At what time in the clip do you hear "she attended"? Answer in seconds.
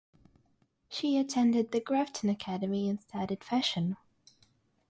0.89-1.71